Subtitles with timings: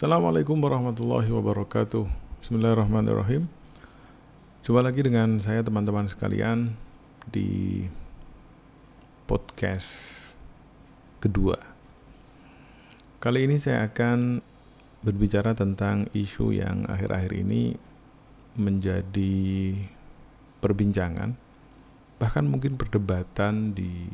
[0.00, 2.08] Assalamualaikum warahmatullahi wabarakatuh.
[2.40, 3.44] Bismillahirrahmanirrahim.
[4.64, 6.72] Jumpa lagi dengan saya teman-teman sekalian
[7.28, 7.84] Di
[9.28, 9.92] podcast
[11.20, 11.60] kedua.
[13.20, 14.40] Kali ini saya akan
[15.04, 17.76] berbicara tentang isu yang akhir-akhir ini
[18.56, 19.36] menjadi
[20.64, 21.36] perbincangan
[22.16, 24.08] Bahkan mungkin perdebatan di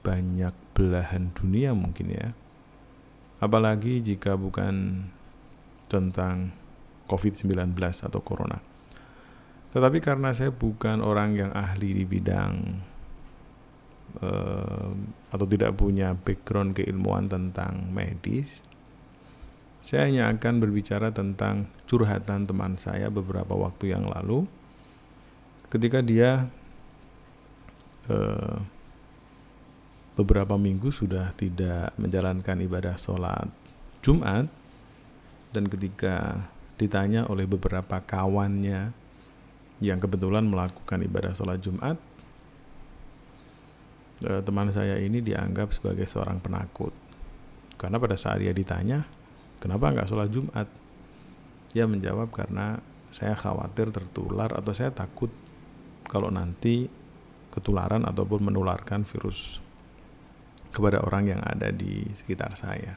[0.00, 2.32] banyak belahan dunia mungkin ya
[3.40, 5.04] Apalagi jika bukan
[5.88, 6.52] tentang
[7.10, 8.60] COVID-19 atau Corona.
[9.74, 12.54] Tetapi karena saya bukan orang yang ahli di bidang
[14.22, 14.90] uh,
[15.34, 18.62] atau tidak punya background keilmuan tentang medis,
[19.80, 24.44] saya hanya akan berbicara tentang curhatan teman saya beberapa waktu yang lalu
[25.70, 26.50] ketika dia
[28.10, 28.58] uh,
[30.20, 33.48] beberapa minggu sudah tidak menjalankan ibadah sholat
[34.04, 34.44] Jumat.
[35.50, 36.46] Dan ketika
[36.76, 38.92] ditanya oleh beberapa kawannya
[39.80, 41.96] yang kebetulan melakukan ibadah sholat Jumat
[44.28, 46.92] eh, teman saya ini dianggap sebagai seorang penakut.
[47.80, 49.08] Karena pada saat dia ditanya
[49.58, 50.68] kenapa nggak sholat Jumat?
[51.72, 52.78] Dia menjawab karena
[53.10, 55.32] saya khawatir tertular atau saya takut
[56.06, 56.86] kalau nanti
[57.50, 59.58] ketularan ataupun menularkan virus
[60.70, 62.96] kepada orang yang ada di sekitar saya.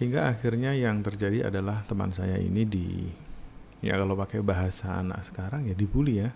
[0.00, 2.88] Hingga akhirnya yang terjadi adalah teman saya ini di
[3.84, 6.32] ya kalau pakai bahasa anak sekarang ya dibully ya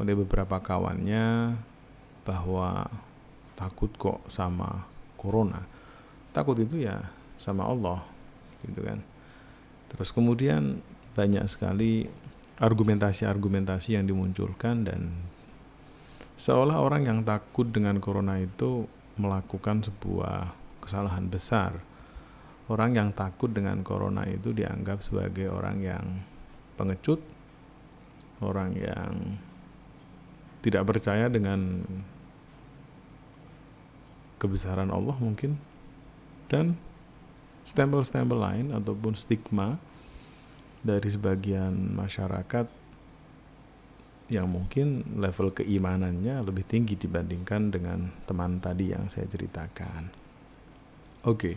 [0.00, 1.56] oleh beberapa kawannya
[2.24, 2.88] bahwa
[3.54, 4.88] takut kok sama
[5.20, 5.62] corona.
[6.34, 6.98] Takut itu ya
[7.36, 8.02] sama Allah
[8.64, 9.04] gitu kan.
[9.92, 10.82] Terus kemudian
[11.14, 12.08] banyak sekali
[12.58, 15.14] argumentasi-argumentasi yang dimunculkan dan
[16.34, 20.50] Seolah orang yang takut dengan corona itu melakukan sebuah
[20.82, 21.78] kesalahan besar.
[22.66, 26.04] Orang yang takut dengan corona itu dianggap sebagai orang yang
[26.74, 27.20] pengecut,
[28.42, 29.38] orang yang
[30.64, 31.84] tidak percaya dengan
[34.40, 35.60] kebesaran Allah mungkin
[36.48, 36.76] dan
[37.64, 39.80] stempel-stempel lain ataupun stigma
[40.84, 42.68] dari sebagian masyarakat
[44.32, 50.08] yang mungkin level keimanannya lebih tinggi dibandingkan dengan teman tadi yang saya ceritakan.
[51.28, 51.56] Oke,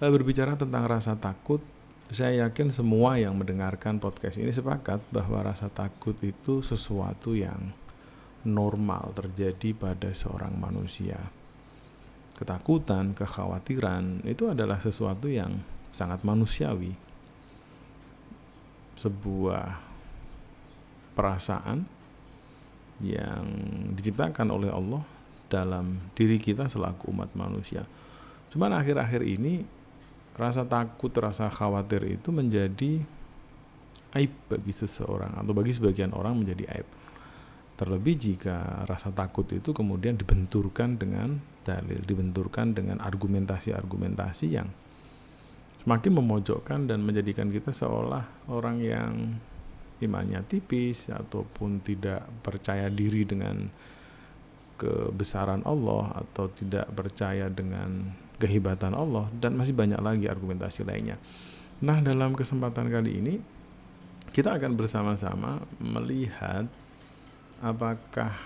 [0.00, 0.08] okay.
[0.08, 1.60] berbicara tentang rasa takut,
[2.08, 7.72] saya yakin semua yang mendengarkan podcast ini sepakat bahwa rasa takut itu sesuatu yang
[8.46, 11.18] normal terjadi pada seorang manusia.
[12.36, 16.92] Ketakutan, kekhawatiran itu adalah sesuatu yang sangat manusiawi.
[19.00, 19.85] Sebuah
[21.16, 21.88] perasaan
[23.00, 23.44] yang
[23.96, 25.00] diciptakan oleh Allah
[25.48, 27.88] dalam diri kita selaku umat manusia.
[28.52, 29.64] Cuman akhir-akhir ini
[30.36, 33.00] rasa takut, rasa khawatir itu menjadi
[34.16, 36.88] aib bagi seseorang atau bagi sebagian orang menjadi aib.
[37.76, 44.68] Terlebih jika rasa takut itu kemudian dibenturkan dengan dalil, dibenturkan dengan argumentasi-argumentasi yang
[45.84, 49.12] semakin memojokkan dan menjadikan kita seolah orang yang
[50.02, 53.68] imannya tipis ataupun tidak percaya diri dengan
[54.76, 61.16] kebesaran Allah atau tidak percaya dengan kehebatan Allah dan masih banyak lagi argumentasi lainnya.
[61.80, 63.34] Nah, dalam kesempatan kali ini
[64.32, 66.68] kita akan bersama-sama melihat
[67.64, 68.36] apakah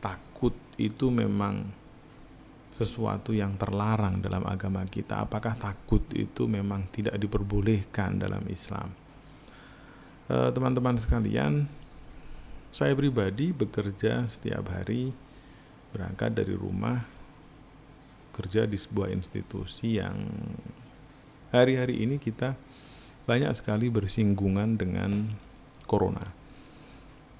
[0.00, 1.68] takut itu memang
[2.74, 5.22] sesuatu yang terlarang dalam agama kita.
[5.22, 9.03] Apakah takut itu memang tidak diperbolehkan dalam Islam?
[10.24, 11.68] Eh, teman-teman sekalian,
[12.72, 15.12] saya pribadi bekerja setiap hari
[15.92, 17.04] berangkat dari rumah
[18.32, 20.16] kerja di sebuah institusi yang
[21.52, 22.56] hari-hari ini kita
[23.28, 25.28] banyak sekali bersinggungan dengan
[25.84, 26.24] corona.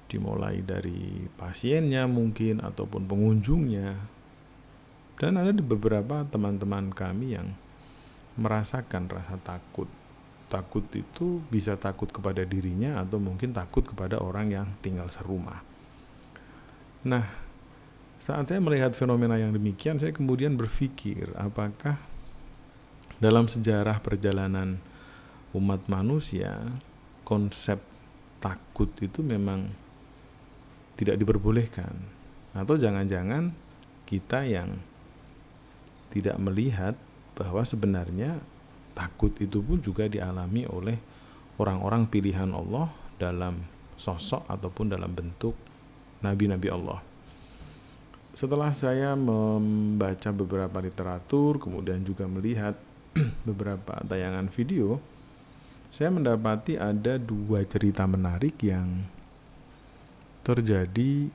[0.05, 3.97] Dimulai dari pasiennya mungkin ataupun pengunjungnya.
[5.17, 7.49] Dan ada beberapa teman-teman kami yang
[8.37, 9.89] merasakan rasa takut
[10.55, 15.59] takut itu bisa takut kepada dirinya atau mungkin takut kepada orang yang tinggal serumah.
[17.03, 17.27] Nah,
[18.23, 21.99] saat saya melihat fenomena yang demikian, saya kemudian berpikir apakah
[23.19, 24.79] dalam sejarah perjalanan
[25.51, 26.55] umat manusia
[27.27, 27.83] konsep
[28.39, 29.67] takut itu memang
[30.95, 31.91] tidak diperbolehkan
[32.55, 33.51] atau jangan-jangan
[34.07, 34.79] kita yang
[36.11, 36.95] tidak melihat
[37.35, 38.39] bahwa sebenarnya
[38.95, 40.97] takut itu pun juga dialami oleh
[41.59, 42.89] orang-orang pilihan Allah
[43.19, 43.59] dalam
[43.99, 45.55] sosok ataupun dalam bentuk
[46.23, 46.99] nabi-nabi Allah.
[48.35, 52.75] Setelah saya membaca beberapa literatur, kemudian juga melihat
[53.47, 54.99] beberapa tayangan video,
[55.87, 59.07] saya mendapati ada dua cerita menarik yang
[60.43, 61.31] terjadi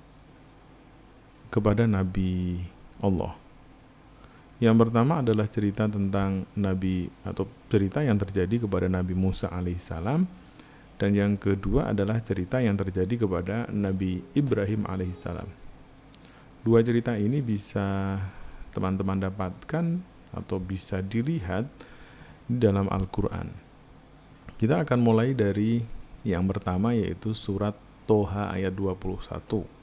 [1.49, 2.61] kepada Nabi
[3.01, 3.33] Allah.
[4.61, 10.29] Yang pertama adalah cerita tentang Nabi atau cerita yang terjadi kepada Nabi Musa alaihissalam
[11.01, 15.49] dan yang kedua adalah cerita yang terjadi kepada Nabi Ibrahim alaihissalam.
[16.61, 18.21] Dua cerita ini bisa
[18.77, 19.97] teman-teman dapatkan
[20.37, 21.65] atau bisa dilihat
[22.45, 23.49] di dalam Al-Qur'an.
[24.61, 25.81] Kita akan mulai dari
[26.21, 27.73] yang pertama yaitu surat
[28.05, 29.80] Toha ayat 21.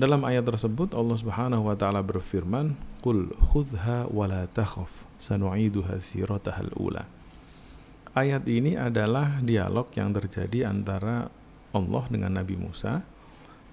[0.00, 2.72] Dalam ayat tersebut Allah Subhanahu wa taala berfirman,
[3.04, 7.04] "Qul khudha wa la takhaf, sanu'iduha siratahal ula."
[8.16, 11.28] Ayat ini adalah dialog yang terjadi antara
[11.76, 13.04] Allah dengan Nabi Musa.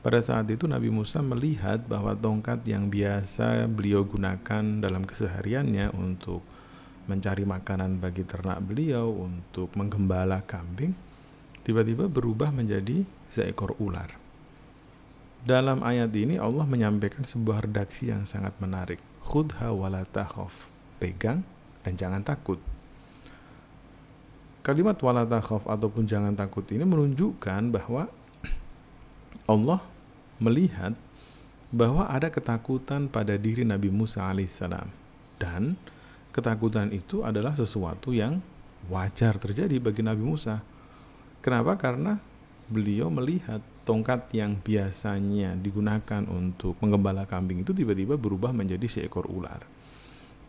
[0.04, 6.44] Pada saat itu Nabi Musa melihat bahwa tongkat yang biasa beliau gunakan dalam kesehariannya untuk
[7.08, 10.92] mencari makanan bagi ternak beliau, untuk menggembala kambing,
[11.64, 14.27] tiba-tiba berubah menjadi seekor ular.
[15.46, 18.98] Dalam ayat ini Allah menyampaikan sebuah redaksi yang sangat menarik.
[19.28, 20.54] Khudha wala takhaf.
[20.98, 21.46] Pegang
[21.86, 22.58] dan jangan takut.
[24.66, 28.12] Kalimat wala takhaf ataupun jangan takut ini menunjukkan bahwa
[29.48, 29.80] Allah
[30.44, 30.92] melihat
[31.72, 34.92] bahwa ada ketakutan pada diri Nabi Musa alaihissalam
[35.40, 35.80] dan
[36.36, 38.44] ketakutan itu adalah sesuatu yang
[38.92, 40.60] wajar terjadi bagi Nabi Musa.
[41.40, 41.80] Kenapa?
[41.80, 42.20] Karena
[42.68, 49.64] beliau melihat tongkat yang biasanya digunakan untuk menggembala kambing itu tiba-tiba berubah menjadi seekor ular.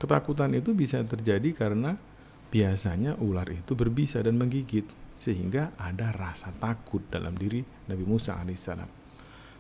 [0.03, 1.95] Ketakutan itu bisa terjadi karena
[2.51, 4.83] biasanya ular itu berbisa dan menggigit
[5.23, 8.91] sehingga ada rasa takut dalam diri Nabi Musa alaihissalam.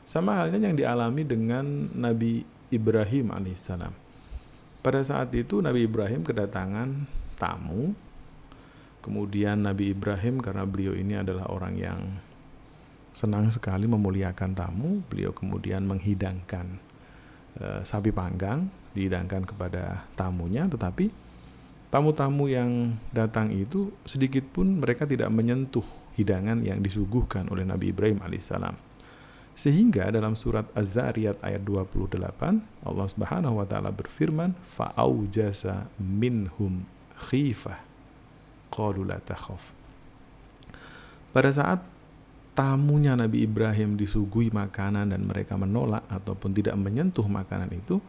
[0.02, 2.42] Sama halnya yang dialami dengan Nabi
[2.75, 3.94] Ibrahim alaihissalam.
[4.82, 7.06] Pada saat itu Nabi Ibrahim kedatangan
[7.38, 7.94] tamu.
[8.98, 12.00] Kemudian Nabi Ibrahim karena beliau ini adalah orang yang
[13.18, 15.02] senang sekali memuliakan tamu.
[15.10, 16.78] Beliau kemudian menghidangkan
[17.58, 21.10] e, sapi panggang, dihidangkan kepada tamunya, tetapi
[21.90, 25.82] tamu-tamu yang datang itu sedikit pun mereka tidak menyentuh
[26.14, 28.78] hidangan yang disuguhkan oleh Nabi Ibrahim alaihissalam.
[29.58, 32.14] Sehingga dalam surat Az-Zariyat ayat 28
[32.86, 36.86] Allah Subhanahu wa taala berfirman fa'aujasa minhum
[37.18, 37.82] khifah
[38.70, 39.18] qalu la.
[41.34, 41.82] Pada saat
[42.58, 48.02] tamunya Nabi Ibrahim disuguhi makanan dan mereka menolak ataupun tidak menyentuh makanan itu,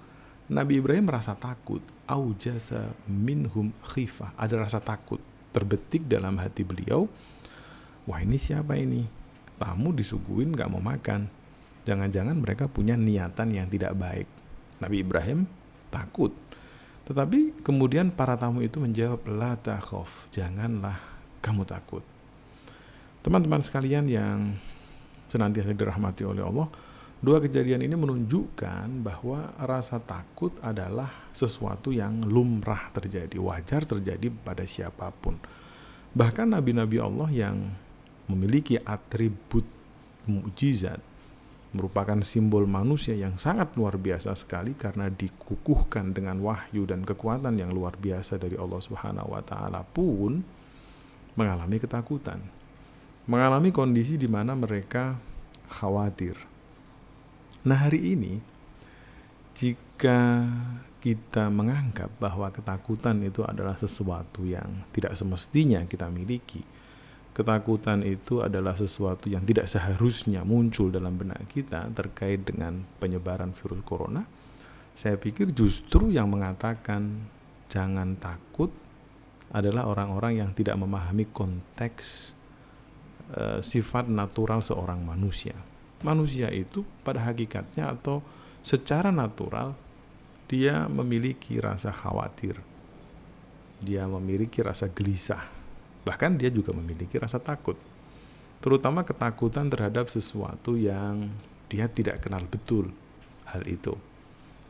[0.50, 1.86] Nabi Ibrahim merasa takut.
[2.10, 4.34] Aujasa minhum khifah.
[4.34, 5.22] Ada rasa takut
[5.54, 7.06] terbetik dalam hati beliau.
[8.10, 9.06] Wah ini siapa ini?
[9.62, 11.30] Tamu disuguhin gak mau makan.
[11.86, 14.25] Jangan-jangan mereka punya niatan yang tidak baik.
[14.81, 15.45] Nabi Ibrahim
[15.94, 16.34] takut.
[17.06, 19.54] Tetapi kemudian para tamu itu menjawab, La
[20.34, 20.98] janganlah
[21.38, 22.02] kamu takut
[23.19, 24.56] Teman-teman sekalian yang
[25.27, 26.71] senantiasa dirahmati oleh Allah,
[27.19, 34.63] dua kejadian ini menunjukkan bahwa rasa takut adalah sesuatu yang lumrah terjadi, wajar terjadi pada
[34.63, 35.36] siapa pun.
[36.16, 37.57] Bahkan nabi-nabi Allah yang
[38.31, 39.68] memiliki atribut
[40.25, 41.01] mukjizat
[41.69, 47.69] merupakan simbol manusia yang sangat luar biasa sekali karena dikukuhkan dengan wahyu dan kekuatan yang
[47.69, 50.42] luar biasa dari Allah Subhanahu wa taala pun
[51.38, 52.42] mengalami ketakutan
[53.30, 55.14] mengalami kondisi di mana mereka
[55.69, 56.33] khawatir.
[57.62, 58.42] Nah, hari ini
[59.54, 60.50] jika
[60.98, 66.66] kita menganggap bahwa ketakutan itu adalah sesuatu yang tidak semestinya kita miliki,
[67.38, 73.86] ketakutan itu adalah sesuatu yang tidak seharusnya muncul dalam benak kita terkait dengan penyebaran virus
[73.86, 74.26] corona,
[74.98, 77.30] saya pikir justru yang mengatakan
[77.69, 78.74] jangan takut
[79.54, 82.39] adalah orang-orang yang tidak memahami konteks
[83.30, 85.54] Eh, sifat natural seorang manusia.
[86.02, 88.26] Manusia itu pada hakikatnya atau
[88.66, 89.78] secara natural
[90.50, 92.57] dia memiliki rasa khawatir.
[93.86, 95.45] Dia memiliki rasa gelisah.
[96.09, 97.78] Bahkan dia juga memiliki rasa takut.
[98.66, 101.30] Terutama ketakutan terhadap sesuatu yang
[101.69, 102.90] dia tidak kenal betul
[103.45, 103.94] hal itu.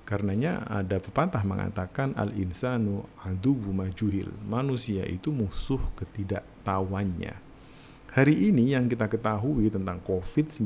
[0.04, 4.28] Karenanya ada pepatah mengatakan al-insanu adubu majuhil.
[4.44, 7.49] Manusia itu musuh ketidaktahuannya
[8.10, 10.66] Hari ini yang kita ketahui tentang COVID-19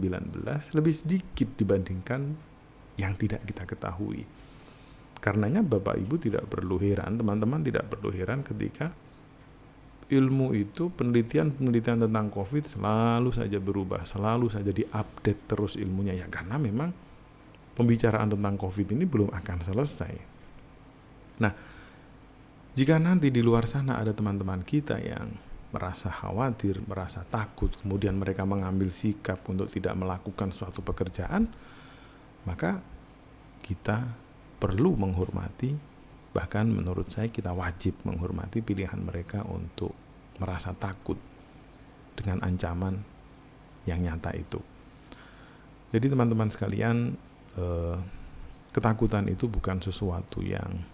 [0.79, 2.21] lebih sedikit dibandingkan
[2.95, 4.23] yang tidak kita ketahui.
[5.19, 8.95] Karenanya Bapak Ibu tidak perlu heran, teman-teman tidak perlu heran ketika
[10.07, 16.55] ilmu itu penelitian-penelitian tentang COVID selalu saja berubah, selalu saja diupdate terus ilmunya ya karena
[16.55, 16.95] memang
[17.75, 20.13] pembicaraan tentang COVID ini belum akan selesai.
[21.43, 21.53] Nah,
[22.73, 25.29] Jika nanti di luar sana ada teman-teman kita yang
[25.73, 31.49] merasa khawatir, merasa takut, kemudian mereka mengambil sikap untuk tidak melakukan suatu pekerjaan,
[32.45, 32.77] maka
[33.65, 34.05] kita
[34.61, 35.73] perlu menghormati,
[36.29, 39.97] bahkan menurut saya kita wajib menghormati pilihan mereka untuk
[40.37, 41.17] merasa takut
[42.13, 43.01] dengan ancaman
[43.89, 44.61] yang nyata itu.
[45.89, 47.17] Jadi teman-teman sekalian,
[47.57, 47.97] eh,
[48.73, 50.85] ketakutan itu bukan sesuatu yang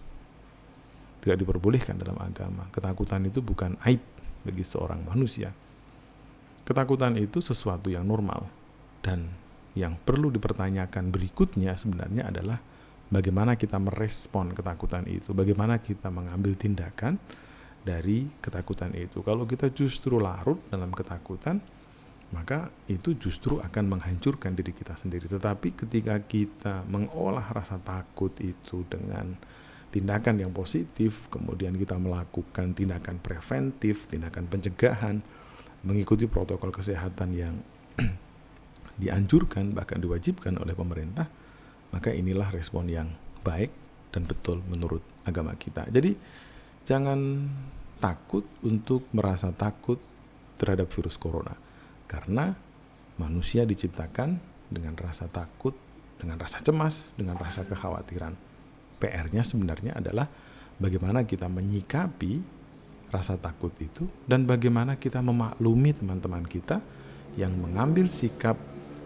[1.20, 2.68] tidak diperbolehkan dalam agama.
[2.72, 4.00] Ketakutan itu bukan aib
[4.44, 5.52] bagi seorang manusia.
[6.64, 8.46] Ketakutan itu sesuatu yang normal
[9.02, 9.26] dan
[9.74, 12.58] yang perlu dipertanyakan berikutnya sebenarnya adalah
[13.10, 17.18] bagaimana kita merespon ketakutan itu, bagaimana kita mengambil tindakan
[17.82, 19.24] dari ketakutan itu.
[19.24, 21.58] Kalau kita justru larut dalam ketakutan,
[22.30, 25.26] maka itu justru akan menghancurkan diri kita sendiri.
[25.26, 29.34] Tetapi ketika kita mengolah rasa takut itu dengan
[29.90, 35.18] tindakan yang positif, kemudian kita melakukan tindakan preventif, tindakan pencegahan,
[35.82, 37.54] mengikuti protokol kesehatan yang
[39.02, 41.26] dianjurkan bahkan diwajibkan oleh pemerintah,
[41.90, 43.10] maka inilah respon yang
[43.42, 43.74] baik
[44.14, 45.90] dan betul menurut agama kita.
[45.90, 46.14] Jadi
[46.86, 47.50] jangan
[47.98, 49.98] takut untuk merasa takut
[50.56, 51.52] terhadap virus corona
[52.06, 52.54] karena
[53.18, 54.38] manusia diciptakan
[54.70, 55.74] dengan rasa takut,
[56.16, 58.49] dengan rasa cemas, dengan rasa kekhawatiran
[59.00, 60.28] PR-nya sebenarnya adalah
[60.76, 62.60] bagaimana kita menyikapi
[63.10, 66.78] rasa takut itu dan bagaimana kita memaklumi teman-teman kita
[67.34, 68.54] yang mengambil sikap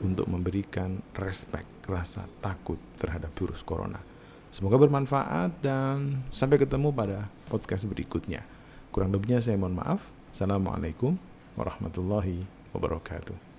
[0.05, 4.01] untuk memberikan respect rasa takut terhadap virus corona.
[4.53, 8.45] Semoga bermanfaat dan sampai ketemu pada podcast berikutnya.
[8.95, 9.99] Kurang lebihnya saya mohon maaf.
[10.31, 11.19] Assalamualaikum
[11.59, 13.54] warahmatullahi wabarakatuh.